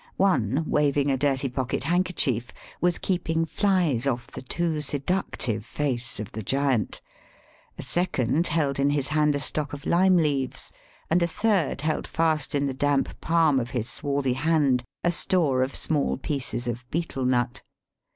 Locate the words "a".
1.11-1.15, 7.77-7.83, 9.35-9.39, 11.21-11.27, 15.03-15.11